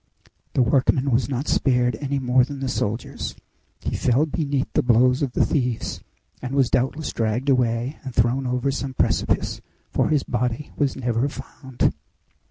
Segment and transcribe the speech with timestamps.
[0.55, 3.35] The workman was not spared any more than the soldiers.
[3.81, 6.01] He fell beneath he blows of the thieves,
[6.41, 9.61] and was doubtless dragged away and thrown over some precipice,
[9.91, 11.93] for his body was never found."